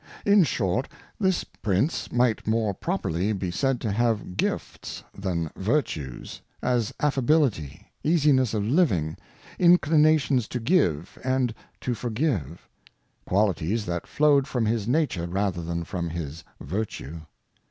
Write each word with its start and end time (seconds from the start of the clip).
In 0.25 0.43
short, 0.43 0.87
this 1.19 1.43
Prince 1.43 2.11
might 2.11 2.47
more 2.47 2.73
properly 2.73 3.33
be 3.33 3.51
said 3.51 3.79
to 3.81 3.91
have: 3.91 4.35
Gifts 4.35 5.03
than 5.15 5.51
Virtues, 5.55 6.41
as 6.59 6.91
Affability, 6.99 7.91
Easiness 8.03 8.55
of 8.55 8.63
Living, 8.63 9.15
Inclinations 9.59 10.47
to 10.47 10.59
give, 10.59 11.19
and 11.23 11.53
to 11.81 11.93
forgive: 11.93 12.67
Qualities 13.27 13.85
that 13.85 14.07
flowed 14.07 14.47
from 14.47 14.65
his 14.65 14.87
Nature 14.87 15.27
rather 15.27 15.61
than 15.61 15.83
from 15.83 16.09
his 16.09 16.43
Virtue. 16.59 17.21